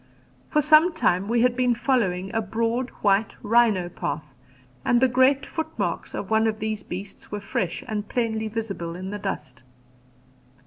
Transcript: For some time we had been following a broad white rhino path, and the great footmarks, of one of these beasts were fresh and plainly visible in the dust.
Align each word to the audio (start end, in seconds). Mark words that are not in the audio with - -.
For 0.49 0.63
some 0.63 0.93
time 0.93 1.27
we 1.27 1.41
had 1.41 1.55
been 1.55 1.75
following 1.75 2.33
a 2.33 2.41
broad 2.41 2.89
white 3.03 3.35
rhino 3.43 3.87
path, 3.87 4.33
and 4.83 4.99
the 4.99 5.07
great 5.07 5.45
footmarks, 5.45 6.15
of 6.15 6.31
one 6.31 6.47
of 6.47 6.57
these 6.57 6.81
beasts 6.81 7.31
were 7.31 7.39
fresh 7.39 7.83
and 7.87 8.09
plainly 8.09 8.47
visible 8.47 8.95
in 8.95 9.11
the 9.11 9.19
dust. 9.19 9.61